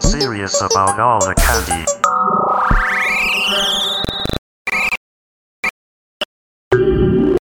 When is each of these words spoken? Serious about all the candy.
Serious 0.00 0.60
about 0.60 0.98
all 1.00 1.20
the 1.20 1.34
candy. 1.34 1.95